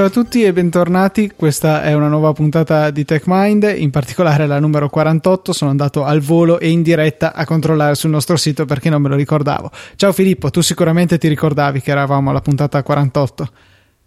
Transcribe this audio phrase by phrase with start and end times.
[0.00, 1.30] Ciao a tutti e bentornati.
[1.36, 5.52] Questa è una nuova puntata di TechMind, in particolare la numero 48.
[5.52, 9.10] Sono andato al volo e in diretta a controllare sul nostro sito perché non me
[9.10, 9.70] lo ricordavo.
[9.96, 13.48] Ciao Filippo, tu sicuramente ti ricordavi che eravamo alla puntata 48.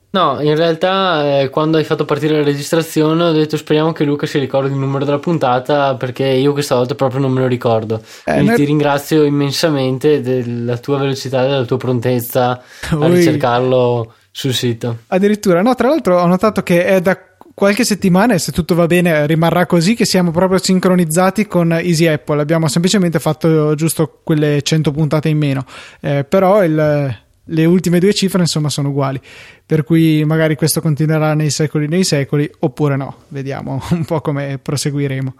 [0.09, 4.25] No, in realtà eh, quando hai fatto partire la registrazione ho detto speriamo che Luca
[4.25, 8.01] si ricordi il numero della puntata perché io questa volta proprio non me lo ricordo.
[8.25, 8.55] Eh, Quindi ne...
[8.55, 12.59] ti ringrazio immensamente della tua velocità e della tua prontezza
[12.93, 13.03] Ui.
[13.03, 14.97] a ricercarlo sul sito.
[15.07, 17.17] Addirittura, no, tra l'altro ho notato che è da
[17.53, 22.07] qualche settimana e se tutto va bene rimarrà così che siamo proprio sincronizzati con Easy
[22.07, 22.41] Apple.
[22.41, 25.65] Abbiamo semplicemente fatto giusto quelle 100 puntate in meno.
[26.01, 29.21] Eh, però il, le ultime due cifre insomma sono uguali.
[29.63, 33.17] Per cui magari questo continuerà nei secoli nei secoli oppure no.
[33.27, 35.35] Vediamo un po' come proseguiremo.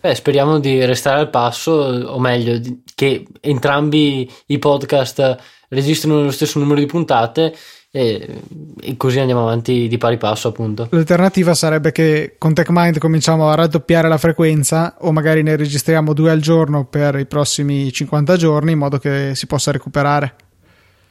[0.00, 2.60] Beh, speriamo di restare al passo o meglio
[2.96, 5.36] che entrambi i podcast
[5.68, 7.54] registrino lo stesso numero di puntate
[7.96, 8.40] e,
[8.80, 13.54] e, così andiamo avanti di pari passo appunto l'alternativa sarebbe che con TechMind cominciamo a
[13.54, 18.72] raddoppiare la frequenza o magari ne registriamo due al giorno per i prossimi 50 giorni
[18.72, 20.34] in modo che si possa recuperare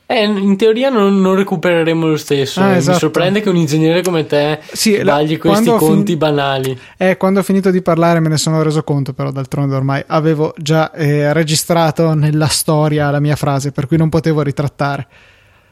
[0.06, 2.60] eh, in teoria non, non, recupereremo lo stesso.
[2.60, 2.92] Ah, esatto.
[2.92, 6.18] Mi sorprende che un ingegnere come te sì, sbagli questi conti fin...
[6.18, 6.78] banali.
[6.98, 10.54] Eh, quando ho finito di parlare me ne sono reso conto, però d'altronde ormai avevo
[10.58, 15.08] già eh, registrato nella storia la mia frase, per cui non potevo ritrattare.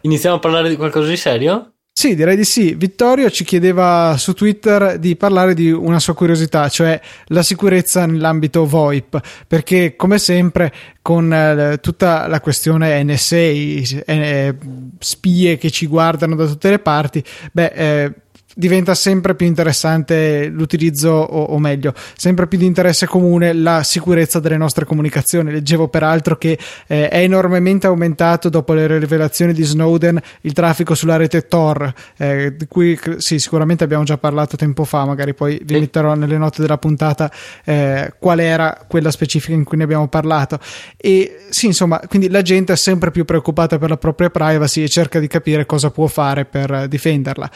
[0.02, 1.74] Iniziamo a parlare di qualcosa di serio?
[1.94, 2.74] Sì, direi di sì.
[2.74, 8.66] Vittorio ci chiedeva su Twitter di parlare di una sua curiosità, cioè la sicurezza nell'ambito
[8.66, 14.56] VoIP, perché come sempre con eh, tutta la questione NSA, eh,
[14.98, 18.14] spie che ci guardano da tutte le parti, beh, eh,
[18.56, 24.40] diventa sempre più interessante l'utilizzo, o, o, meglio, sempre più di interesse comune la sicurezza
[24.40, 25.52] delle nostre comunicazioni.
[25.52, 31.18] Leggevo peraltro che eh, è enormemente aumentato dopo le rivelazioni di Snowden il traffico sulla
[31.18, 35.80] rete Tor, eh, di cui sì, sicuramente abbiamo già parlato tempo fa, magari poi vi
[35.80, 37.32] metterò nelle note della puntata
[37.64, 40.60] eh, qual era quella specifica in cui ne abbiamo parlato.
[40.98, 44.90] E sì, insomma, quindi la gente è sempre più preoccupata per la propria privacy e
[44.90, 47.50] cerca di capire cosa può fare per difenderla.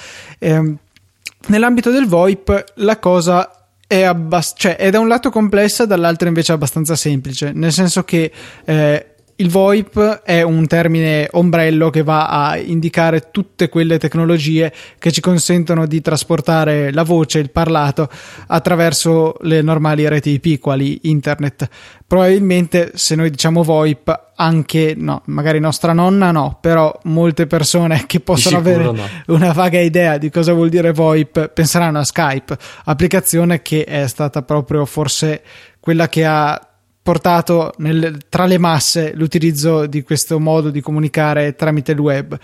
[1.48, 6.52] Nell'ambito del VoIP la cosa è, abbast- cioè, è da un lato complessa, dall'altro invece
[6.52, 8.32] abbastanza semplice, nel senso che
[8.66, 15.12] eh, il VoIP è un termine ombrello che va a indicare tutte quelle tecnologie che
[15.12, 18.10] ci consentono di trasportare la voce, il parlato,
[18.48, 21.68] attraverso le normali reti IP, quali internet.
[22.08, 28.22] Probabilmente se noi diciamo VoIP, anche no, magari nostra nonna no, però molte persone che
[28.22, 28.96] possono avere no.
[29.28, 34.44] una vaga idea di cosa vuol dire VoIP penseranno a Skype, applicazione che è stata
[34.44, 35.42] proprio forse
[35.82, 36.70] quella che ha
[37.06, 42.36] portato nel, tra le masse l'utilizzo di questo modo di comunicare tramite il web.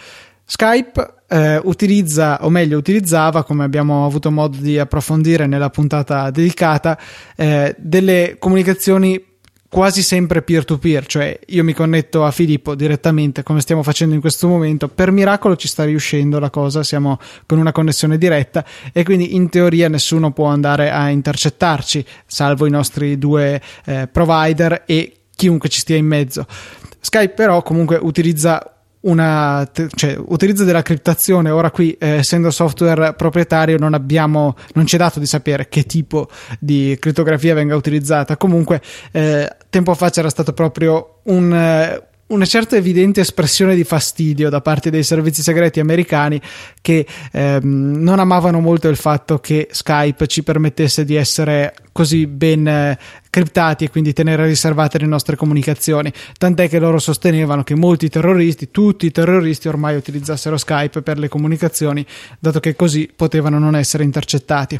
[0.45, 6.95] Skype eh, utilizza, o meglio utilizzava, come abbiamo avuto modo di approfondire nella puntata dedicata,
[7.35, 9.30] eh, delle comunicazioni
[9.71, 14.13] quasi sempre peer to peer, cioè io mi connetto a Filippo direttamente come stiamo facendo
[14.13, 18.65] in questo momento, per miracolo ci sta riuscendo la cosa, siamo con una connessione diretta
[18.91, 24.83] e quindi in teoria nessuno può andare a intercettarci, salvo i nostri due eh, provider
[24.85, 26.45] e chiunque ci stia in mezzo.
[26.99, 31.49] Skype però comunque utilizza una, cioè, utilizzo della criptazione.
[31.49, 35.83] Ora qui, eh, essendo software proprietario, non abbiamo, non ci è dato di sapere che
[35.83, 36.29] tipo
[36.59, 38.37] di crittografia venga utilizzata.
[38.37, 38.81] Comunque,
[39.11, 44.59] eh, tempo fa c'era stato proprio un, eh, una certa evidente espressione di fastidio da
[44.59, 46.41] parte dei servizi segreti americani
[46.81, 52.67] che ehm, non amavano molto il fatto che Skype ci permettesse di essere così ben
[52.67, 52.99] eh,
[53.29, 56.11] criptati e quindi tenere riservate le nostre comunicazioni.
[56.37, 61.29] Tant'è che loro sostenevano che molti terroristi, tutti i terroristi ormai utilizzassero Skype per le
[61.29, 62.05] comunicazioni,
[62.39, 64.77] dato che così potevano non essere intercettati.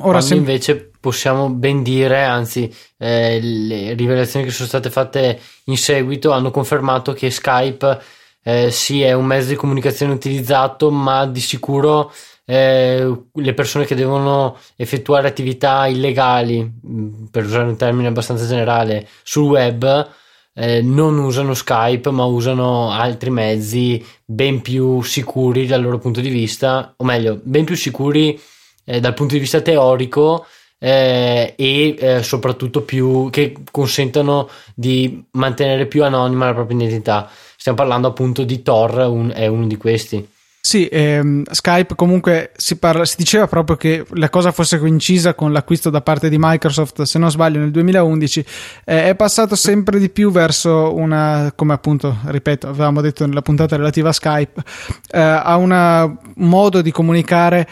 [0.00, 5.76] Ora sem- invece possiamo ben dire, anzi, eh, le rivelazioni che sono state fatte in
[5.76, 8.00] seguito hanno confermato che Skype
[8.42, 12.12] eh, sì è un mezzo di comunicazione utilizzato, ma di sicuro
[12.46, 19.06] eh, le persone che devono effettuare attività illegali, mm, per usare un termine abbastanza generale,
[19.22, 20.10] sul web
[20.54, 26.30] eh, non usano Skype, ma usano altri mezzi ben più sicuri dal loro punto di
[26.30, 28.40] vista, o meglio, ben più sicuri
[28.84, 30.46] eh, dal punto di vista teorico
[30.78, 37.30] eh, e eh, soprattutto più che consentano di mantenere più anonima la propria identità.
[37.56, 40.26] Stiamo parlando appunto di Tor, un, è uno di questi.
[40.60, 45.50] Sì, ehm, Skype comunque si, parla, si, diceva proprio che la cosa fosse coincisa con
[45.50, 48.44] l'acquisto da parte di Microsoft, se non sbaglio nel 2011,
[48.84, 53.76] eh, è passato sempre di più verso una, come appunto, ripeto, avevamo detto nella puntata
[53.76, 54.62] relativa a Skype,
[55.10, 57.66] eh, a un modo di comunicare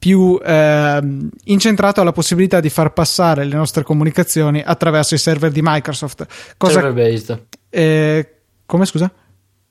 [0.00, 1.00] più eh,
[1.44, 6.26] incentrato alla possibilità di far passare le nostre comunicazioni attraverso i server di Microsoft.
[6.56, 7.42] Cosa, server based.
[7.68, 8.28] Eh,
[8.64, 9.12] come scusa?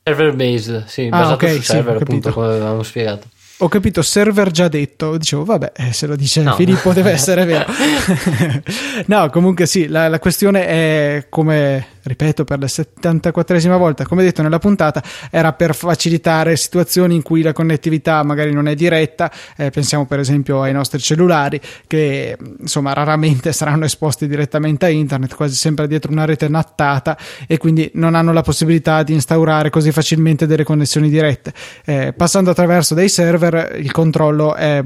[0.04, 3.26] Server based, sì, ah, basato okay, su server, sì, appunto, come avevamo spiegato.
[3.62, 6.54] Ho capito server già detto, dicevo vabbè, eh, se lo dice no.
[6.54, 7.66] Filippo deve essere vero.
[9.06, 14.42] no, comunque sì, la, la questione è come ripeto per la 74esima volta, come detto
[14.42, 19.70] nella puntata, era per facilitare situazioni in cui la connettività magari non è diretta, eh,
[19.70, 25.54] pensiamo per esempio ai nostri cellulari che insomma raramente saranno esposti direttamente a internet, quasi
[25.54, 27.16] sempre dietro una rete nattata
[27.46, 31.52] e quindi non hanno la possibilità di instaurare così facilmente delle connessioni dirette.
[31.84, 34.82] Eh, passando attraverso dei server, il controllo è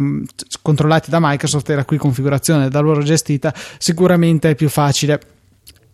[0.62, 5.20] controllati da Microsoft e la cui configurazione da loro gestita sicuramente è più facile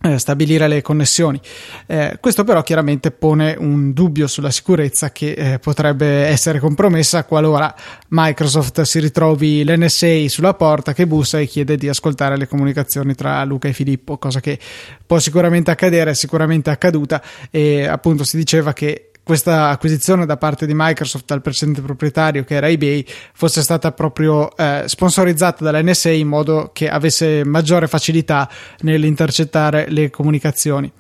[0.03, 1.41] eh, stabilire le connessioni.
[1.87, 7.75] Eh, questo però chiaramente pone un dubbio sulla sicurezza che eh, potrebbe essere compromessa qualora
[8.09, 13.45] Microsoft si ritrovi l'NSA sulla porta che bussa e chiede di ascoltare le comunicazioni tra
[13.45, 14.59] Luca e Filippo, cosa che
[15.07, 20.67] può sicuramente accadere, è sicuramente accaduta e appunto si diceva che questa acquisizione da parte
[20.67, 26.27] di Microsoft dal precedente proprietario che era eBay fosse stata proprio eh, sponsorizzata dall'NSA in
[26.27, 28.51] modo che avesse maggiore facilità
[28.81, 30.91] nell'intercettare le comunicazioni.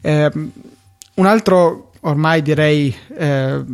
[0.00, 0.30] Eh,
[1.14, 3.64] un altro ormai direi eh,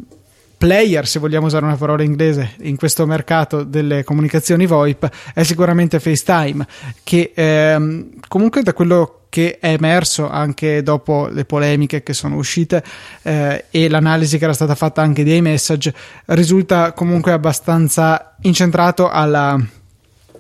[0.56, 6.00] player, se vogliamo usare una parola inglese, in questo mercato delle comunicazioni VoIP è sicuramente
[6.00, 6.66] FaceTime,
[7.04, 12.82] che ehm, comunque da quello che è emerso anche dopo le polemiche che sono uscite
[13.22, 15.92] eh, e l'analisi che era stata fatta anche dei message
[16.26, 19.58] risulta comunque abbastanza incentrato alla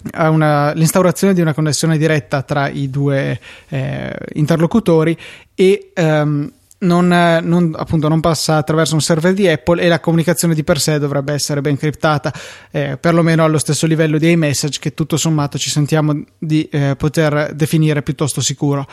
[0.00, 3.38] l'instaurazione di una connessione diretta tra i due
[3.68, 5.16] eh, interlocutori
[5.54, 7.08] e ehm, non,
[7.42, 10.98] non, appunto, non, passa attraverso un server di Apple e la comunicazione di per sé
[10.98, 12.32] dovrebbe essere ben criptata,
[12.70, 17.52] eh, perlomeno allo stesso livello di iMessage che tutto sommato ci sentiamo di eh, poter
[17.54, 18.86] definire piuttosto sicuro.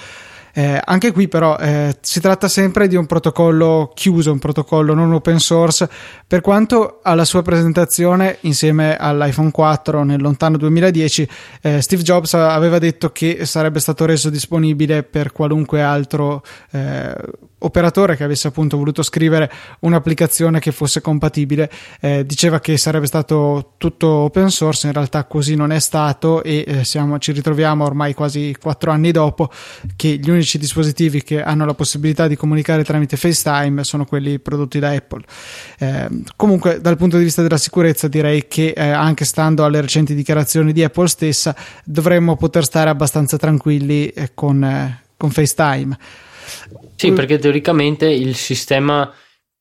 [0.58, 5.12] Eh, anche qui però eh, si tratta sempre di un protocollo chiuso, un protocollo non
[5.12, 5.90] open source,
[6.26, 11.30] per quanto alla sua presentazione insieme all'iPhone 4 nel lontano 2010
[11.62, 16.42] eh, Steve Jobs aveva detto che sarebbe stato reso disponibile per qualunque altro
[16.72, 17.14] eh,
[17.66, 21.70] operatore che avesse appunto voluto scrivere un'applicazione che fosse compatibile
[22.00, 26.64] eh, diceva che sarebbe stato tutto open source in realtà così non è stato e
[26.66, 29.52] eh, siamo, ci ritroviamo ormai quasi quattro anni dopo
[29.96, 34.80] che gli unici dispositivi che hanno la possibilità di comunicare tramite FaceTime sono quelli prodotti
[34.80, 35.24] da Apple.
[35.80, 40.14] Eh, comunque dal punto di vista della sicurezza direi che eh, anche stando alle recenti
[40.14, 45.98] dichiarazioni di Apple stessa dovremmo poter stare abbastanza tranquilli eh, con, eh, con FaceTime
[46.96, 49.12] sì, perché teoricamente il sistema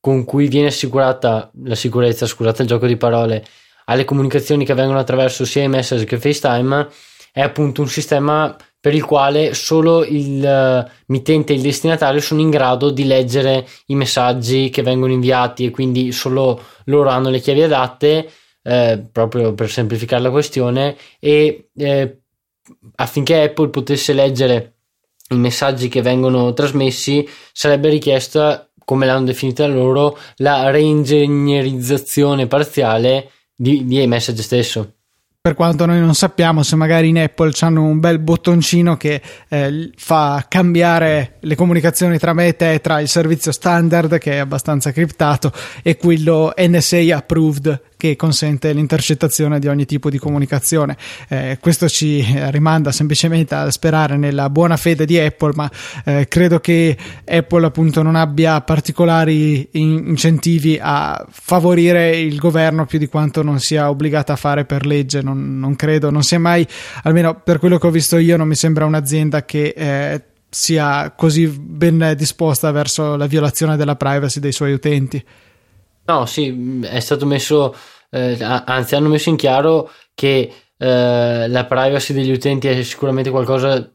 [0.00, 3.44] con cui viene assicurata la sicurezza, scusate il gioco di parole,
[3.86, 6.88] alle comunicazioni che avvengono attraverso sia iMessage che FaceTime
[7.32, 12.42] è appunto un sistema per il quale solo il uh, mittente e il destinatario sono
[12.42, 17.40] in grado di leggere i messaggi che vengono inviati e quindi solo loro hanno le
[17.40, 18.30] chiavi adatte,
[18.62, 22.18] eh, proprio per semplificare la questione, e eh,
[22.96, 24.73] affinché Apple potesse leggere
[25.30, 33.86] i messaggi che vengono trasmessi sarebbe richiesta, come l'hanno definita loro, la reingegnerizzazione parziale di,
[33.86, 34.92] di iMessage stesso.
[35.44, 39.90] Per quanto noi non sappiamo se magari in Apple hanno un bel bottoncino che eh,
[39.94, 44.90] fa cambiare le comunicazioni tra me e te tra il servizio standard che è abbastanza
[44.90, 45.52] criptato
[45.82, 50.94] e quello NSA approved che consente l'intercettazione di ogni tipo di comunicazione.
[51.26, 55.70] Eh, questo ci rimanda semplicemente a sperare nella buona fede di Apple, ma
[56.04, 56.94] eh, credo che
[57.24, 63.88] Apple appunto non abbia particolari incentivi a favorire il governo più di quanto non sia
[63.88, 65.22] obbligata a fare per legge.
[65.22, 66.66] Non, non credo, non sia mai,
[67.04, 71.46] almeno per quello che ho visto io, non mi sembra un'azienda che eh, sia così
[71.48, 75.24] ben disposta verso la violazione della privacy dei suoi utenti.
[76.06, 77.74] No, sì, è stato messo
[78.14, 83.90] eh, anzi hanno messo in chiaro che eh, la privacy degli utenti è sicuramente qualcosa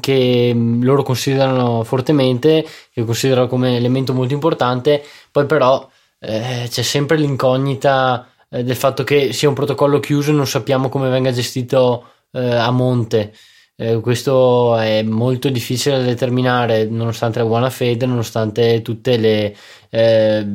[0.00, 5.86] che mm, loro considerano fortemente, che considerano come elemento molto importante, poi però
[6.18, 10.88] eh, c'è sempre l'incognita eh, del fatto che sia un protocollo chiuso e non sappiamo
[10.88, 13.34] come venga gestito eh, a monte.
[13.76, 19.56] Eh, questo è molto difficile da determinare nonostante la buona fede, nonostante tutte le,
[19.90, 20.46] eh,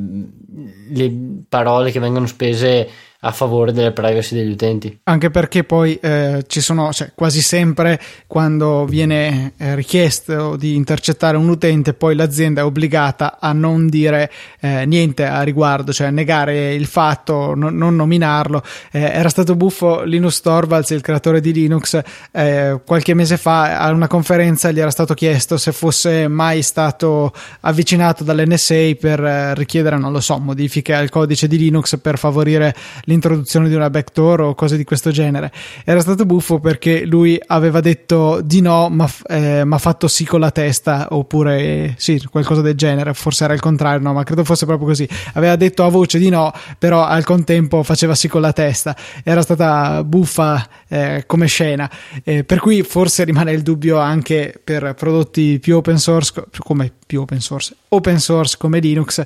[0.89, 1.13] le
[1.49, 2.87] parole che vengono spese
[3.21, 4.99] a favore della privacy degli utenti.
[5.03, 11.35] Anche perché poi eh, ci sono cioè, quasi sempre quando viene eh, richiesto di intercettare
[11.35, 16.73] un utente, poi l'azienda è obbligata a non dire eh, niente a riguardo, cioè negare
[16.73, 18.63] il fatto, no, non nominarlo.
[18.91, 23.91] Eh, era stato buffo Linus Torvalds, il creatore di Linux, eh, qualche mese fa a
[23.91, 29.97] una conferenza gli era stato chiesto se fosse mai stato avvicinato dall'NSA per eh, richiedere,
[29.97, 32.73] non lo so, modifiche al codice di Linux per favorire
[33.09, 35.51] l'introduzione di una backdoor o cose di questo genere.
[35.83, 40.39] Era stato buffo perché lui aveva detto di no, ma eh, ha fatto sì con
[40.39, 43.13] la testa, oppure eh, sì, qualcosa del genere.
[43.15, 45.09] Forse era il contrario, no, ma credo fosse proprio così.
[45.33, 48.95] Aveva detto a voce di no, però al contempo faceva sì con la testa.
[49.23, 51.89] Era stata buffa eh, come scena.
[52.23, 57.21] Eh, per cui forse rimane il dubbio anche per prodotti più open source, come più
[57.21, 59.23] open source, open source come Linux.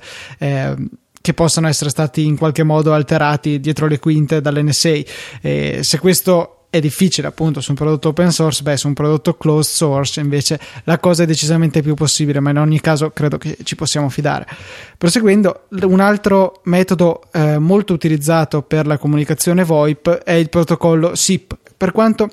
[1.23, 4.99] Eh, che possano essere stati in qualche modo alterati dietro le quinte dall'NSA.
[5.41, 9.35] E se questo è difficile appunto su un prodotto open source, beh, su un prodotto
[9.35, 13.57] closed source invece la cosa è decisamente più possibile, ma in ogni caso credo che
[13.63, 14.45] ci possiamo fidare.
[14.97, 21.57] Proseguendo, un altro metodo eh, molto utilizzato per la comunicazione VoIP è il protocollo SIP.
[21.77, 22.29] Per quanto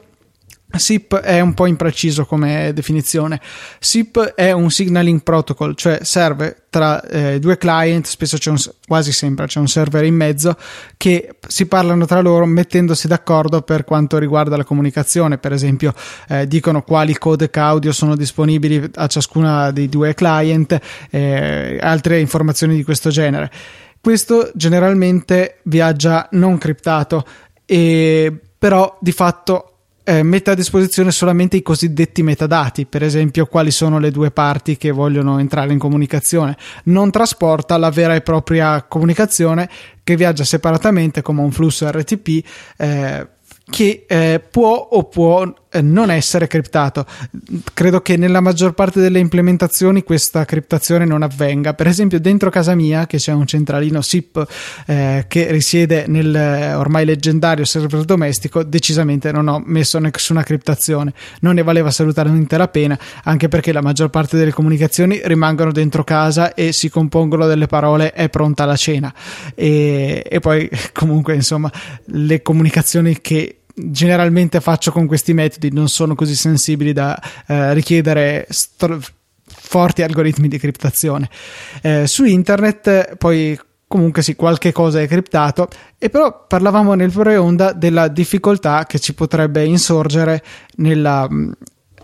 [0.72, 3.40] SIP è un po' impreciso come definizione.
[3.78, 9.10] SIP è un signaling protocol, cioè serve tra eh, due client, spesso c'è un, quasi
[9.10, 10.56] sempre c'è un server in mezzo,
[10.96, 15.38] che si parlano tra loro mettendosi d'accordo per quanto riguarda la comunicazione.
[15.38, 15.92] Per esempio,
[16.28, 20.78] eh, dicono quali codec audio sono disponibili a ciascuna dei due client,
[21.10, 23.50] eh, altre informazioni di questo genere.
[24.00, 27.26] Questo generalmente viaggia non criptato,
[27.66, 29.69] e, però di fatto
[30.04, 34.76] eh, mette a disposizione solamente i cosiddetti metadati, per esempio quali sono le due parti
[34.76, 39.68] che vogliono entrare in comunicazione, non trasporta la vera e propria comunicazione
[40.02, 43.28] che viaggia separatamente come un flusso RTP eh,
[43.70, 45.52] che eh, può o può
[45.82, 47.06] non essere criptato.
[47.72, 51.74] Credo che nella maggior parte delle implementazioni questa criptazione non avvenga.
[51.74, 54.46] Per esempio, dentro casa mia, che c'è un centralino SIP
[54.86, 61.12] eh, che risiede nel eh, ormai leggendario server domestico, decisamente non ho messo nessuna criptazione.
[61.40, 66.02] Non ne valeva assolutamente la pena, anche perché la maggior parte delle comunicazioni rimangono dentro
[66.02, 69.12] casa e si compongono delle parole è pronta la cena.
[69.54, 71.70] E, e poi, comunque, insomma,
[72.06, 78.46] le comunicazioni che generalmente faccio con questi metodi non sono così sensibili da eh, richiedere
[78.48, 79.12] str-
[79.44, 81.28] forti algoritmi di criptazione.
[81.82, 87.72] Eh, su internet poi comunque sì, qualche cosa è criptato e però parlavamo nel pre-onda
[87.72, 90.44] della difficoltà che ci potrebbe insorgere
[90.76, 91.28] nella,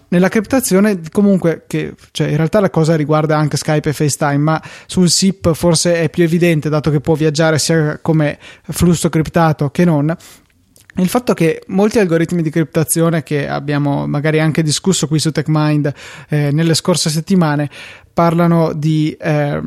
[0.08, 4.62] nella criptazione comunque che cioè in realtà la cosa riguarda anche Skype e FaceTime ma
[4.86, 9.84] sul SIP forse è più evidente dato che può viaggiare sia come flusso criptato che
[9.84, 10.12] non
[10.98, 15.92] il fatto che molti algoritmi di criptazione che abbiamo magari anche discusso qui su TechMind
[16.28, 17.68] eh, nelle scorse settimane
[18.12, 19.60] parlano di eh,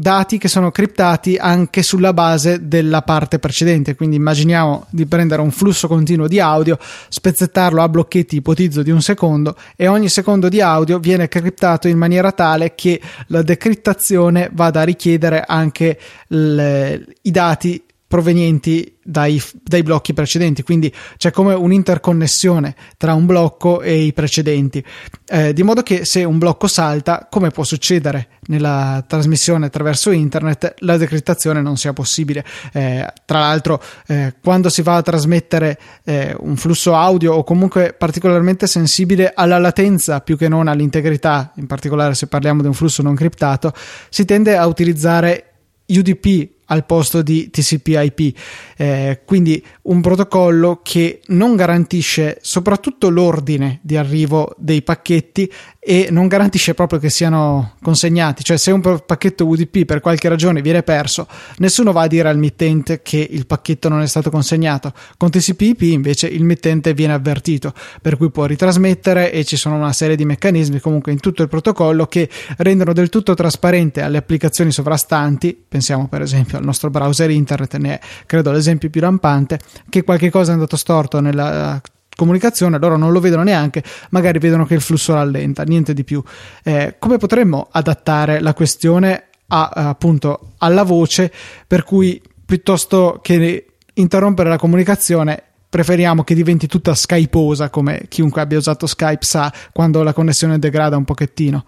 [0.00, 3.94] dati che sono criptati anche sulla base della parte precedente.
[3.94, 9.02] Quindi immaginiamo di prendere un flusso continuo di audio, spezzettarlo a blocchetti, ipotizzo di un
[9.02, 14.80] secondo, e ogni secondo di audio viene criptato in maniera tale che la decriptazione vada
[14.80, 15.98] a richiedere anche
[16.28, 23.82] le, i dati provenienti dai, dai, blocchi precedenti, quindi c'è come un'interconnessione tra un blocco
[23.82, 24.84] e i precedenti,
[25.28, 30.74] eh, di modo che se un blocco salta, come può succedere nella trasmissione attraverso internet,
[30.78, 32.44] la decrittazione non sia possibile.
[32.72, 37.94] Eh, tra l'altro, eh, quando si va a trasmettere eh, un flusso audio o comunque
[37.96, 43.02] particolarmente sensibile alla latenza più che non all'integrità, in particolare se parliamo di un flusso
[43.02, 43.72] non criptato,
[44.08, 45.44] si tende a utilizzare
[45.86, 48.38] UDP al posto di TCP/IP.
[48.76, 55.50] Eh, quindi un protocollo che non garantisce soprattutto l'ordine di arrivo dei pacchetti
[55.82, 60.60] e non garantisce proprio che siano consegnati, cioè se un pacchetto UDP per qualche ragione
[60.60, 64.92] viene perso, nessuno va a dire al mittente che il pacchetto non è stato consegnato.
[65.16, 67.72] Con TCP/IP invece il mittente viene avvertito,
[68.02, 71.48] per cui può ritrasmettere e ci sono una serie di meccanismi comunque in tutto il
[71.48, 77.30] protocollo che rendono del tutto trasparente alle applicazioni sovrastanti, pensiamo per esempio al nostro browser
[77.30, 79.58] internet, ne è credo l'esempio più rampante,
[79.88, 81.80] che qualche cosa è andato storto nella
[82.20, 86.22] comunicazione, loro non lo vedono neanche, magari vedono che il flusso rallenta, niente di più.
[86.62, 91.32] Eh, come potremmo adattare la questione a, appunto alla voce,
[91.66, 98.58] per cui piuttosto che interrompere la comunicazione preferiamo che diventi tutta skyposa, come chiunque abbia
[98.58, 101.64] usato Skype sa, quando la connessione degrada un pochettino.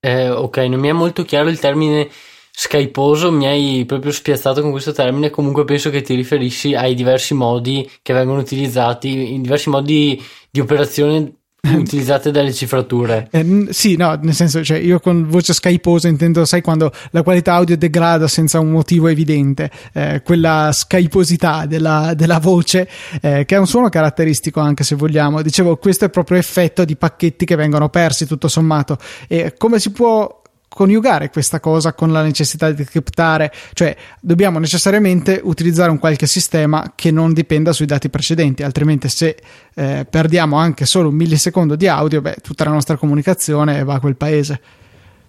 [0.00, 2.08] Eh, ok, non mi è molto chiaro il termine
[2.58, 7.34] skyposo, mi hai proprio spiazzato con questo termine, comunque penso che ti riferisci ai diversi
[7.34, 10.18] modi che vengono utilizzati, in diversi modi
[10.50, 11.34] di operazione
[11.76, 13.28] utilizzate dalle cifrature.
[13.30, 17.52] Eh, sì, no, nel senso, cioè, io con voce skyposa intendo, sai, quando la qualità
[17.52, 22.88] audio degrada senza un motivo evidente, eh, quella skyposità della, della voce,
[23.20, 25.42] eh, che è un suono caratteristico anche se vogliamo.
[25.42, 28.96] Dicevo, questo è proprio effetto di pacchetti che vengono persi tutto sommato.
[29.28, 30.44] E come si può
[30.76, 36.92] coniugare questa cosa con la necessità di criptare, cioè dobbiamo necessariamente utilizzare un qualche sistema
[36.94, 39.38] che non dipenda sui dati precedenti, altrimenti se
[39.74, 44.00] eh, perdiamo anche solo un millisecondo di audio, beh, tutta la nostra comunicazione va a
[44.00, 44.60] quel paese.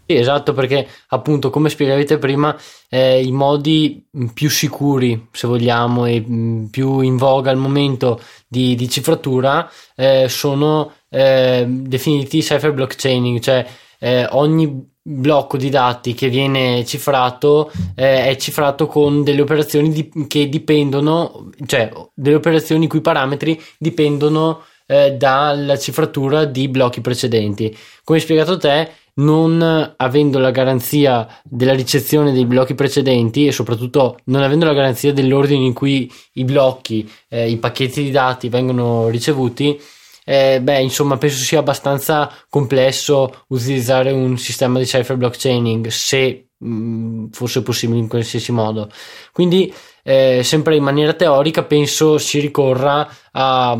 [0.05, 2.53] Sì, esatto, perché appunto, come spiegavate prima,
[2.89, 6.25] eh, i modi più sicuri, se vogliamo, e
[6.69, 13.65] più in voga al momento di, di cifratura eh, sono eh, definiti cipher blockchaining, cioè
[13.99, 20.11] eh, ogni blocco di dati che viene cifrato eh, è cifrato con delle operazioni di,
[20.27, 27.75] che dipendono, cioè delle operazioni i cui parametri dipendono eh, dalla cifratura di blocchi precedenti.
[28.03, 34.19] Come hai spiegato te, non avendo la garanzia della ricezione dei blocchi precedenti e soprattutto
[34.25, 39.07] non avendo la garanzia dell'ordine in cui i blocchi, eh, i pacchetti di dati vengono
[39.07, 39.79] ricevuti,
[40.29, 46.69] eh, beh, insomma, penso sia abbastanza complesso utilizzare un sistema di cipher blockchaining se mh,
[46.69, 48.89] mm, fosse possibile in qualsiasi modo.
[49.31, 53.79] Quindi, eh, sempre in maniera teorica, penso si ricorra a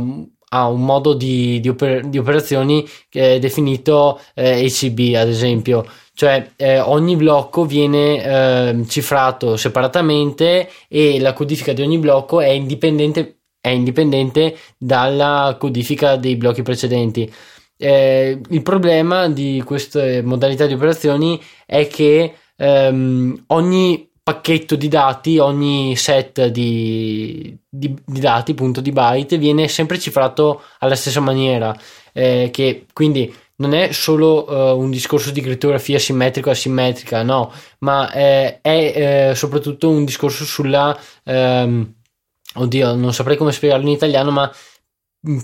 [0.50, 6.52] a un modo di, di, oper- di operazioni è definito eh, HCB ad esempio cioè
[6.56, 13.37] eh, ogni blocco viene eh, cifrato separatamente e la codifica di ogni blocco è indipendente
[13.68, 17.32] è indipendente dalla codifica dei blocchi precedenti.
[17.78, 25.38] Eh, il problema di queste modalità di operazioni è che ehm, ogni pacchetto di dati,
[25.38, 31.74] ogni set di, di, di, dati, punto di byte, viene sempre cifrato alla stessa maniera,
[32.12, 37.52] eh, che quindi non è solo uh, un discorso di crittografia simmetrica o asimmetrica, no,
[37.80, 41.94] ma eh, è eh, soprattutto un discorso sulla ehm,
[42.58, 44.52] oddio, non saprei come spiegarlo in italiano, ma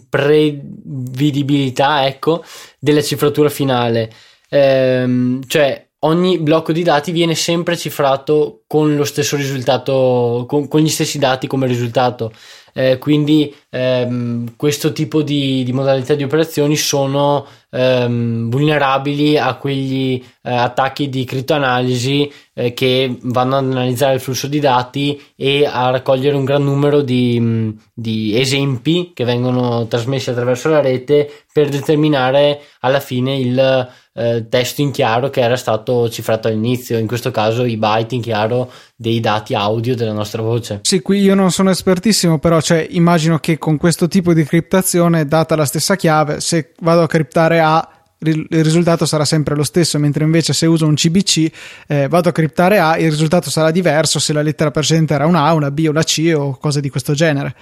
[0.09, 2.43] prevedibilità, ecco,
[2.79, 4.11] della cifratura finale.
[4.49, 10.81] Ehm, cioè, ogni blocco di dati viene sempre cifrato con lo stesso risultato, con, con
[10.81, 12.31] gli stessi dati come risultato.
[12.75, 20.23] Eh, quindi ehm, questo tipo di, di, modalità di operazioni sono ehm, vulnerabili a quegli
[20.43, 25.89] eh, attacchi di criptoanalisi eh, che vanno ad analizzare il flusso di dati e a
[25.89, 32.61] raccogliere un gran numero di, di esempi che vengono trasmessi attraverso la rete per determinare
[32.79, 37.63] alla fine il eh, testo in chiaro che era stato cifrato all'inizio, in questo caso
[37.63, 40.79] i byte in chiaro dei dati audio della nostra voce.
[40.83, 45.25] Sì, qui io non sono espertissimo, però cioè, immagino che con questo tipo di criptazione,
[45.25, 47.89] data la stessa chiave, se vado a criptare A
[48.25, 51.51] il risultato sarà sempre lo stesso, mentre invece se uso un CBC
[51.87, 55.45] eh, vado a criptare A, il risultato sarà diverso se la lettera precedente era una
[55.45, 57.55] A, una B, una C o cose di questo genere.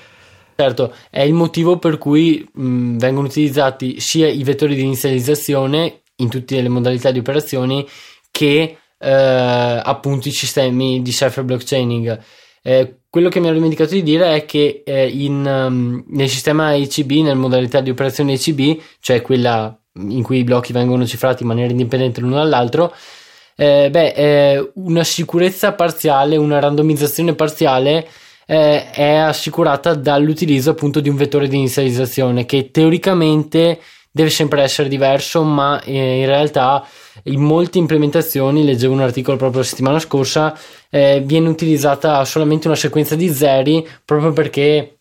[0.55, 6.29] Certo, è il motivo per cui mh, vengono utilizzati sia i vettori di inizializzazione in
[6.29, 7.87] tutte le modalità di operazioni
[8.29, 12.19] che eh, appunto i sistemi di cipher blockchaining.
[12.61, 16.75] Eh, quello che mi ero dimenticato di dire è che eh, in, um, nel sistema
[16.75, 21.49] ECB, nella modalità di operazione ECB, cioè quella in cui i blocchi vengono cifrati in
[21.49, 22.93] maniera indipendente l'uno dall'altro,
[23.55, 28.07] eh, beh, una sicurezza parziale, una randomizzazione parziale
[28.45, 33.79] eh, è assicurata dall'utilizzo appunto di un vettore di inizializzazione che teoricamente
[34.11, 36.85] deve sempre essere diverso, ma eh, in realtà
[37.23, 40.57] in molte implementazioni, leggevo un articolo proprio la settimana scorsa,
[40.89, 44.97] eh, viene utilizzata solamente una sequenza di zeri proprio perché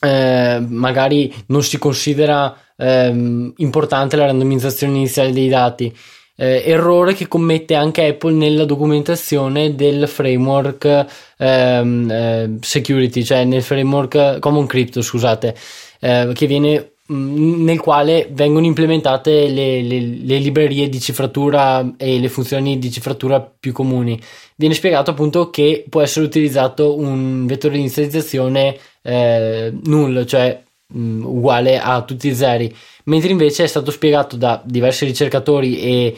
[0.00, 5.94] eh, magari non si considera ehm, importante la randomizzazione iniziale dei dati.
[6.36, 13.62] Eh, errore che commette anche Apple nella documentazione del framework ehm, eh, security, cioè nel
[13.62, 15.54] framework Common Crypto, scusate,
[16.00, 22.20] eh, che viene Mm, nel quale vengono implementate le, le, le, librerie di cifratura e
[22.20, 24.20] le funzioni di cifratura più comuni.
[24.54, 31.24] Viene spiegato appunto che può essere utilizzato un vettore di inizializzazione eh, null, cioè mh,
[31.24, 32.74] uguale a tutti i zeri,
[33.04, 36.16] mentre invece è stato spiegato da diversi ricercatori e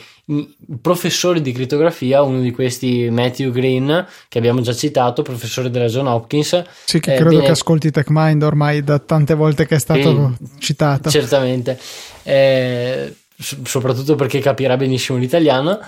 [0.80, 6.06] professori di crittografia, uno di questi Matthew Green, che abbiamo già citato, professore della John
[6.06, 6.62] Hopkins.
[6.84, 7.44] Sì, che eh, credo viene...
[7.46, 11.10] che ascolti TechMind ormai da tante volte che è stato sì, citato.
[11.10, 11.78] Certamente,
[12.22, 15.78] eh, soprattutto perché capirà benissimo l'italiano.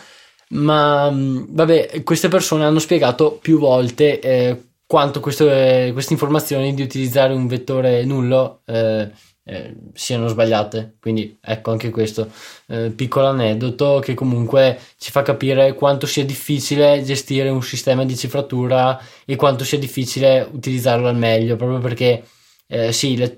[0.46, 7.32] Ma vabbè, queste persone hanno spiegato più volte eh, quanto queste, queste, informazioni di utilizzare
[7.32, 9.10] un vettore nullo eh,
[9.44, 10.96] eh, siano sbagliate.
[11.00, 12.30] Quindi ecco anche questo
[12.68, 18.16] eh, piccolo aneddoto che comunque ci fa capire quanto sia difficile gestire un sistema di
[18.16, 22.24] cifratura e quanto sia difficile utilizzarlo al meglio, proprio perché
[22.66, 23.30] eh, sì, la,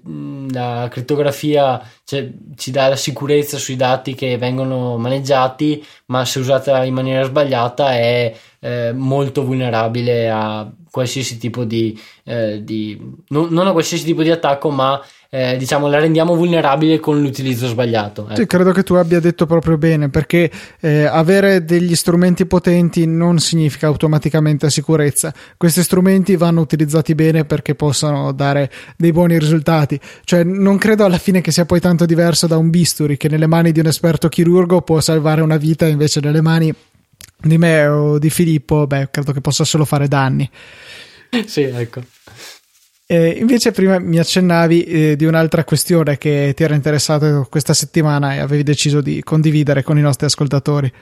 [0.50, 6.84] la crittografia cioè, ci dà la sicurezza sui dati che vengono maneggiati, ma se usata
[6.84, 13.66] in maniera sbagliata è eh, molto vulnerabile a qualsiasi tipo di, eh, di non, non,
[13.66, 18.22] a qualsiasi tipo di attacco, ma eh, diciamo la rendiamo vulnerabile con l'utilizzo sbagliato.
[18.22, 18.36] Ecco.
[18.36, 23.38] Sì, credo che tu abbia detto proprio bene, perché eh, avere degli strumenti potenti non
[23.38, 25.34] significa automaticamente sicurezza.
[25.58, 30.00] Questi strumenti vanno utilizzati bene perché possano dare dei buoni risultati.
[30.24, 33.46] Cioè, non credo alla fine che sia poi tanto diverso da un bisturi che nelle
[33.46, 36.74] mani di un esperto chirurgo può salvare una vita, invece nelle mani
[37.38, 40.48] di me o di Filippo, beh, credo che possa solo fare danni.
[41.46, 42.02] Sì, ecco.
[43.08, 48.34] Eh, invece prima mi accennavi eh, di un'altra questione che ti era interessata questa settimana
[48.34, 50.92] e avevi deciso di condividere con i nostri ascoltatori.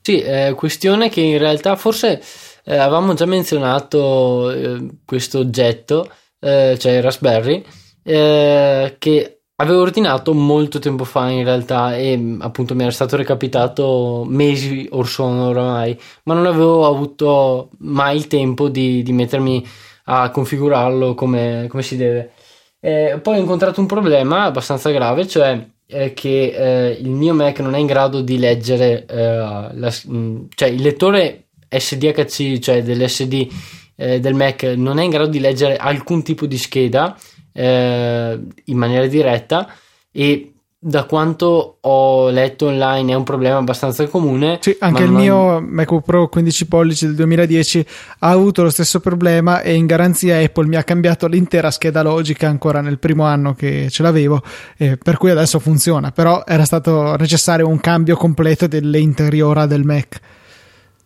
[0.00, 2.22] Sì, eh, questione che in realtà forse
[2.64, 7.64] eh, avevamo già menzionato eh, questo oggetto, eh, cioè il Raspberry,
[8.02, 14.88] che avevo ordinato molto tempo fa in realtà e appunto mi era stato recapitato mesi
[14.90, 19.64] or sono oramai, ma non avevo avuto mai il tempo di, di mettermi
[20.06, 22.32] a configurarlo come, come si deve.
[22.80, 27.60] Eh, poi ho incontrato un problema abbastanza grave, cioè eh, che eh, il mio Mac
[27.60, 33.48] non è in grado di leggere, eh, la, mm, cioè il lettore SDHC, cioè dell'SD
[33.96, 37.16] eh, del Mac, non è in grado di leggere alcun tipo di scheda
[37.54, 39.72] eh, in maniera diretta
[40.10, 40.54] e
[40.86, 44.58] da quanto ho letto online è un problema abbastanza comune.
[44.60, 45.20] Sì, anche il non...
[45.22, 47.86] mio MacBook Pro 15 pollici del 2010
[48.18, 52.48] ha avuto lo stesso problema e in garanzia Apple mi ha cambiato l'intera scheda logica
[52.48, 54.42] ancora nel primo anno che ce l'avevo,
[54.76, 60.20] eh, per cui adesso funziona, però era stato necessario un cambio completo dell'interiora del Mac.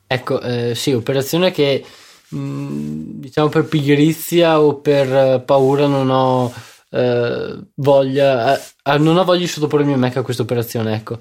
[0.08, 1.84] Ecco, eh, sì, operazione che
[2.34, 6.52] mm, diciamo per pigrizia o per paura non ho
[6.90, 10.94] eh, voglia, eh, ah, non ho voglia di sottoporre il mio Mac a questa operazione,
[10.94, 11.18] ecco,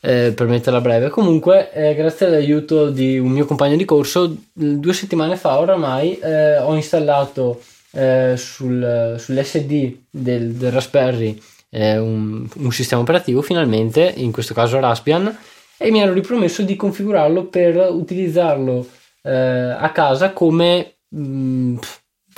[0.00, 1.08] eh, per metterla breve.
[1.08, 6.58] Comunque, eh, grazie all'aiuto di un mio compagno di corso, due settimane fa oramai eh,
[6.58, 14.54] ho installato eh, sul, sull'SD del, del Raspberry un, un, sistema operativo, finalmente, in questo
[14.54, 15.36] caso Raspbian,
[15.76, 18.86] e mi ero ripromesso di configurarlo per utilizzarlo
[19.30, 20.96] a casa come...
[21.08, 21.76] Mh, mm,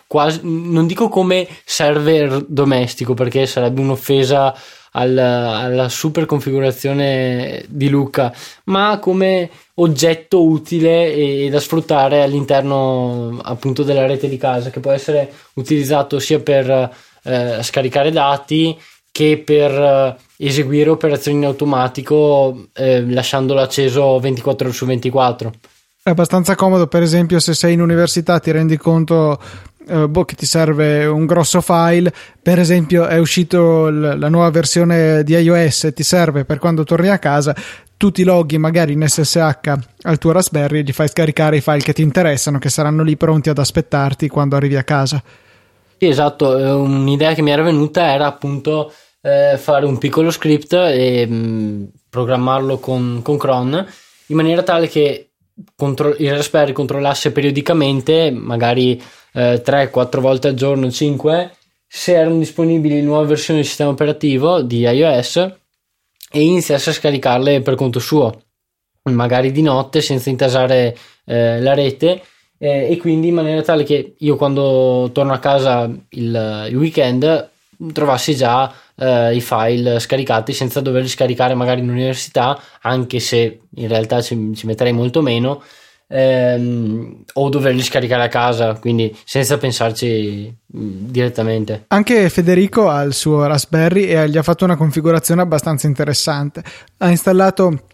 [0.09, 4.55] quasi, non dico come server domestico perché sarebbe un'offesa
[4.92, 13.38] alla, alla super configurazione di Luca, ma come oggetto utile e, e, da sfruttare all'interno
[13.42, 16.90] appunto della rete di casa che può essere utilizzato sia per
[17.22, 18.77] eh, scaricare dati
[19.12, 25.53] che per eh, eseguire operazioni in automatico eh, lasciandolo acceso 24 ore su 24
[26.09, 29.38] è abbastanza comodo per esempio se sei in università ti rendi conto
[29.88, 34.51] eh, boh, che ti serve un grosso file, per esempio è uscito l- la nuova
[34.51, 37.55] versione di iOS e ti serve per quando torni a casa,
[37.97, 41.83] tu ti loghi magari in SSH al tuo Raspberry e gli fai scaricare i file
[41.83, 45.23] che ti interessano, che saranno lì pronti ad aspettarti quando arrivi a casa.
[45.99, 48.92] Sì, esatto, eh, un'idea che mi era venuta era appunto
[49.23, 53.87] eh, fare un piccolo script e mh, mm, programmarlo con, con cron
[54.27, 55.27] in maniera tale che
[55.75, 59.01] contro- il Raspberry controllasse periodicamente, magari
[59.33, 61.53] eh, 3-4 volte al giorno, 5,
[61.87, 65.37] se erano disponibili nuove versioni del sistema operativo di iOS
[66.31, 68.42] e iniziasse a scaricarle per conto suo,
[69.05, 72.23] magari di notte senza intasare eh, la rete
[72.59, 77.51] eh, e quindi in maniera tale che io quando torno a casa il, il weekend
[77.92, 83.88] trovassi già eh, i file scaricati senza doverli scaricare magari in università, anche se in
[83.88, 85.62] realtà ci, ci metterei molto meno,
[86.08, 91.84] ehm, o doverli scaricare a casa, quindi senza pensarci mm, direttamente.
[91.88, 96.62] Anche Federico ha il suo Raspberry e gli ha fatto una configurazione abbastanza interessante.
[96.98, 97.84] Ha installato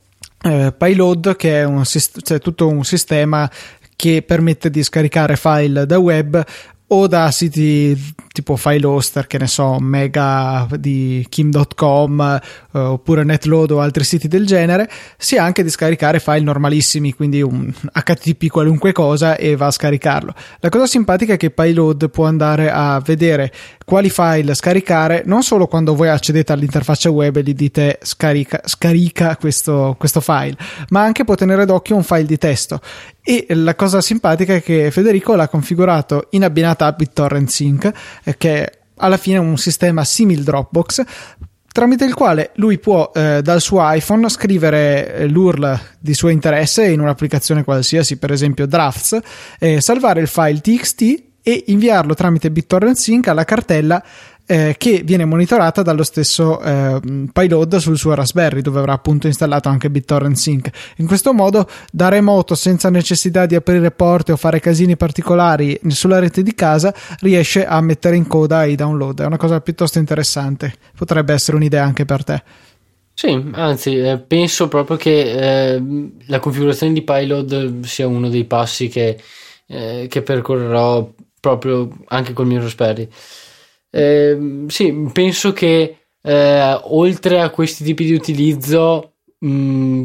[0.43, 3.51] eh, Payload, che è un, cioè, tutto un sistema
[3.97, 6.43] che permette di scaricare file da web
[6.95, 12.41] o da siti tipo file hoster, che ne so, Mega di Kim.com
[12.73, 17.43] eh, oppure Netload o altri siti del genere, sia anche di scaricare file normalissimi, quindi
[17.43, 20.35] un HTTP qualunque cosa e va a scaricarlo.
[20.59, 23.53] La cosa simpatica è che Payload può andare a vedere
[23.85, 29.37] quali file scaricare non solo quando voi accedete all'interfaccia web e gli dite scarica, scarica
[29.37, 30.57] questo, questo file,
[30.89, 32.81] ma anche può tenere d'occhio un file di testo.
[33.27, 37.91] E la cosa simpatica è che Federico l'ha configurato in abbinata a BitTorrent Sync,
[38.23, 41.05] eh, che è alla fine un sistema simil Dropbox
[41.75, 46.87] tramite il quale lui può eh, dal suo iPhone scrivere eh, l'URL di suo interesse
[46.87, 49.19] in un'applicazione qualsiasi, per esempio Drafts,
[49.59, 54.01] eh, salvare il file txt e inviarlo tramite BitTorrent Sync alla cartella
[54.47, 57.01] eh, che viene monitorata dallo stesso eh,
[57.33, 60.71] payload sul suo Raspberry dove avrà appunto installato anche BitTorrent Sync.
[60.97, 66.19] In questo modo da remoto senza necessità di aprire porte o fare casini particolari sulla
[66.19, 69.21] rete di casa riesce a mettere in coda i download.
[69.21, 70.75] È una cosa piuttosto interessante.
[70.97, 72.43] Potrebbe essere un'idea anche per te.
[73.17, 75.83] Sì, anzi, eh, penso proprio che eh,
[76.27, 79.21] la configurazione di Payload sia uno dei passi che,
[79.69, 83.09] eh, che percorrerò proprio anche col mio Raspberry.
[83.97, 90.05] Eh, sì, penso che eh, oltre a questi tipi di utilizzo, mh, mm,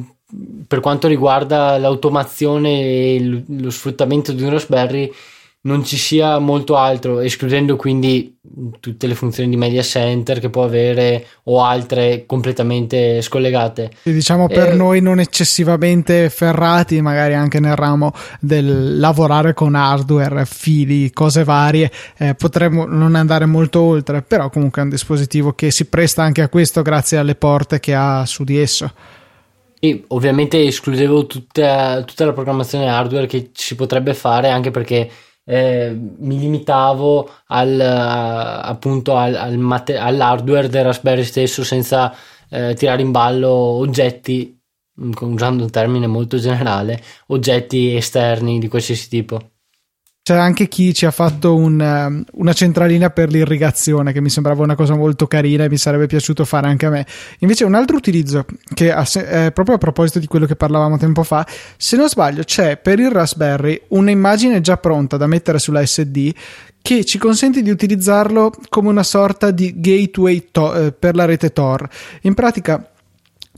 [0.68, 5.12] per quanto riguarda l'automazione e lo sfruttamento di un Raspberry,
[5.62, 8.38] non ci sia molto altro, escludendo quindi
[8.80, 13.92] tutte le funzioni di media center che può avere o altre completamente scollegate.
[14.04, 20.46] Diciamo per eh, noi non eccessivamente ferrati, magari anche nel ramo del lavorare con hardware,
[20.46, 25.72] fili, cose varie, eh, potremmo non andare molto oltre, però comunque è un dispositivo che
[25.72, 28.90] si presta anche a questo grazie alle porte che ha su di esso.
[29.82, 35.10] E ovviamente escludevo tutta, tutta la programmazione hardware che si potrebbe fare anche perché
[35.50, 42.16] eh, mi limitavo al, appunto al, al mate- all'hardware del Raspberry stesso senza
[42.50, 44.62] eh, tirare in ballo oggetti,
[45.02, 49.40] mm, usando un termine molto generale, oggetti esterni di qualsiasi tipo
[50.30, 54.62] c'è anche chi ci ha fatto un, um, una centralina per l'irrigazione che mi sembrava
[54.62, 57.08] una cosa molto carina e mi sarebbe piaciuto fare anche a me.
[57.40, 61.48] Invece un altro utilizzo che eh, proprio a proposito di quello che parlavamo tempo fa,
[61.78, 66.32] se non sbaglio c'è per il Raspberry un'immagine già pronta da mettere sulla SD
[66.80, 71.52] che ci consente di utilizzarlo come una sorta di gateway to- eh, per la rete
[71.52, 71.90] Tor.
[72.22, 72.88] In pratica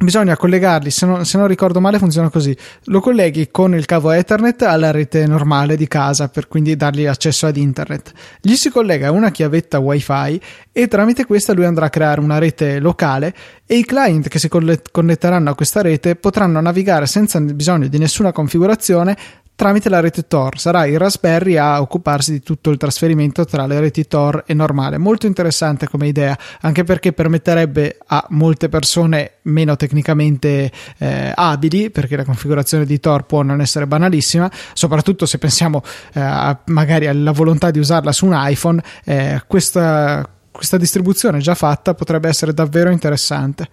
[0.04, 4.12] bisogna collegarli, se non, se non, ricordo male funziona così, lo colleghi con il cavo
[4.12, 8.12] Ethernet alla rete normale di casa per quindi dargli accesso ad internet.
[8.42, 12.80] Gli si collega una chiavetta wifi e tramite questa lui andrà a creare una rete
[12.80, 13.34] locale
[13.66, 18.32] e i client che si connetteranno a questa rete potranno navigare senza bisogno di nessuna
[18.32, 19.18] configurazione
[19.56, 20.60] tramite la rete Tor.
[20.60, 24.98] Sarà il Raspberry a occuparsi di tutto il trasferimento tra le reti Tor e normale.
[24.98, 32.16] Molto interessante come idea, anche perché permetterebbe a molte persone meno tecnicamente eh, abili, perché
[32.16, 35.84] la configurazione di Tor può non essere banalissima, soprattutto se pensiamo
[36.14, 41.94] eh, magari alla volontà di usarla su un iPhone, eh, questa, questa distribuzione già fatta
[41.94, 43.70] potrebbe essere davvero interessante.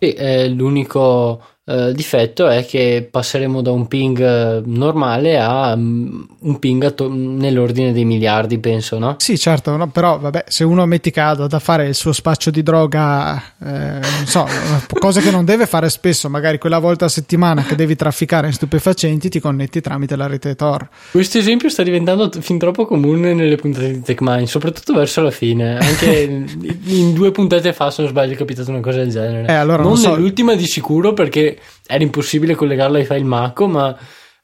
[0.00, 0.14] Sì,
[0.54, 6.94] l'unico Uh, difetto è che passeremo da un ping eh, normale a um, un ping
[6.94, 9.16] to- nell'ordine dei miliardi, penso, no?
[9.18, 9.90] Sì, certo, no?
[9.90, 14.24] però vabbè, se uno metti caso da fare il suo spaccio di droga, eh, non
[14.24, 14.46] so,
[14.98, 18.54] cose che non deve fare spesso, magari quella volta a settimana che devi trafficare in
[18.54, 20.88] stupefacenti, ti connetti tramite la rete Tor.
[21.10, 25.76] Questo esempio sta diventando fin troppo comune nelle puntate di TechMine, soprattutto verso la fine.
[25.76, 26.46] Anche
[26.84, 29.48] in due puntate fa, se non sbaglio, è capitato una cosa del genere.
[29.48, 30.14] Eh, allora non, non so.
[30.14, 33.96] nell'ultima di sicuro, perché era impossibile collegarlo ai file Maco, ma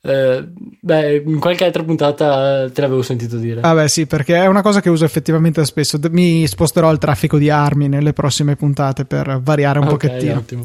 [0.06, 0.46] eh,
[0.80, 3.62] beh, in qualche altra puntata te l'avevo sentito dire.
[3.62, 5.98] Ah, beh, sì, perché è una cosa che uso effettivamente spesso.
[6.10, 10.38] Mi sposterò al traffico di armi nelle prossime puntate per variare un okay, pochettino.
[10.38, 10.62] Ottimo.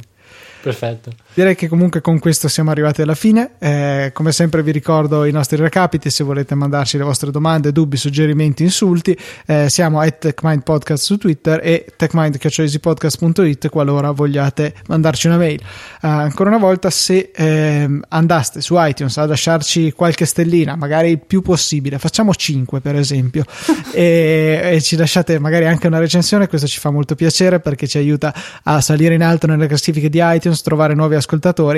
[0.62, 1.12] Perfetto.
[1.40, 3.52] Direi che comunque con questo siamo arrivati alla fine.
[3.60, 7.96] Eh, come sempre vi ricordo i nostri recapiti se volete mandarci le vostre domande, dubbi,
[7.96, 9.18] suggerimenti, insulti.
[9.46, 15.62] Eh, siamo a TechMind Podcast su Twitter e techmind.it qualora vogliate mandarci una mail.
[15.62, 21.20] Eh, ancora una volta, se ehm, andaste su iTunes a lasciarci qualche stellina, magari il
[21.26, 23.46] più possibile, facciamo 5 per esempio,
[23.96, 27.98] e, e ci lasciate magari anche una recensione, questo ci fa molto piacere perché ci
[27.98, 31.28] aiuta a salire in alto nelle classifiche di iTunes, trovare nuovi ascoltatori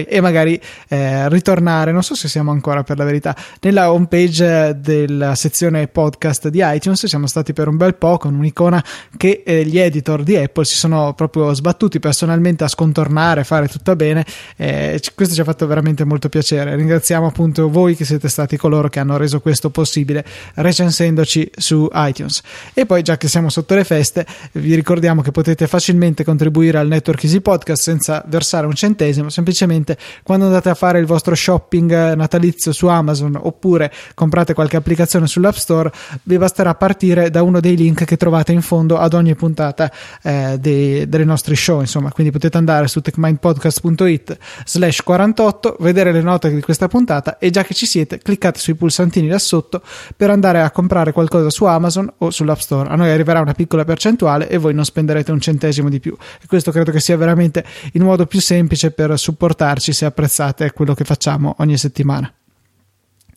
[0.08, 5.36] e magari eh, ritornare, non so se siamo ancora per la verità, nella homepage della
[5.36, 8.84] sezione podcast di iTunes, siamo stati per un bel po' con un'icona
[9.18, 13.96] che eh, gli editor di Apple si sono proprio sbattuti personalmente a scontornare, fare tutto
[13.96, 18.58] bene, eh, questo ci ha fatto veramente molto piacere, ringraziamo appunto voi che siete stati
[18.58, 20.24] coloro che hanno reso questo possibile
[20.56, 22.42] recensendoci su iTunes.
[22.74, 26.88] E poi già che siamo sotto le feste vi ricordiamo che potete facilmente contribuire al
[26.88, 32.14] network Easy Podcast senza versare un centesimo, semplicemente quando andate a fare il vostro shopping
[32.14, 35.92] natalizio su Amazon oppure comprate qualche applicazione sull'App Store,
[36.24, 40.58] vi basterà partire da uno dei link che trovate in fondo ad ogni puntata eh,
[40.60, 46.54] dei, delle nostre show, insomma, quindi potete andare su techmindpodcast.it slash 48, vedere le note
[46.54, 49.82] di questa puntata e già che ci siete cliccate sui pulsantini là sotto
[50.16, 52.90] per andare a comprare qualcosa su Amazon o sull'App Store.
[52.90, 56.16] A noi arriverà una piccola percentuale e voi non spenderete un centesimo di più.
[56.42, 60.94] E questo credo che sia veramente il modo più semplice per supportarci se apprezzate quello
[60.94, 62.32] che facciamo ogni settimana.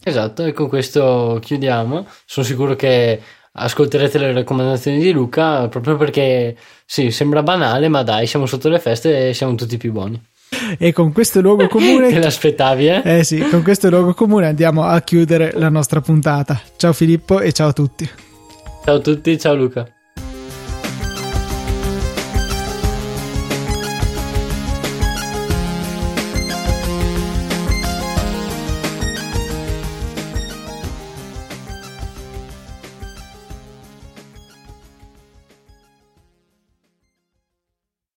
[0.03, 2.07] Esatto, e con questo chiudiamo.
[2.27, 3.21] Sono sicuro che
[3.53, 8.79] ascolterete le raccomandazioni di Luca proprio perché sì, sembra banale, ma dai, siamo sotto le
[8.79, 10.21] feste e siamo tutti più buoni.
[10.79, 12.09] E con questo luogo comune.
[12.09, 13.03] Te l'aspettavi, eh?
[13.19, 16.61] Eh sì, con questo luogo comune andiamo a chiudere la nostra puntata.
[16.77, 18.09] Ciao Filippo e ciao a tutti.
[18.85, 19.89] Ciao a tutti, ciao Luca.